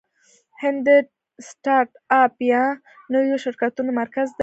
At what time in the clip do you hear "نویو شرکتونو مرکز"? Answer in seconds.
3.13-4.27